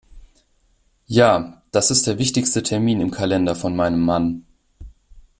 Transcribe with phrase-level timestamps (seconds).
[1.05, 4.47] Ja, das ist der wichtigste Termin im Kalender von meinem Mann.